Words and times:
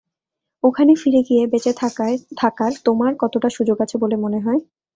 ওখানে 0.63 0.91
ফিরে 0.95 1.21
গিয়ে, 1.27 1.43
বেঁচে 1.47 1.71
থাকার 2.37 2.71
তোমার 2.85 3.11
কতটা 3.19 3.49
সুযোগ 3.49 3.77
আছে 3.81 3.95
বলে 3.97 4.15
মনে 4.15 4.39
হয়? 4.39 4.61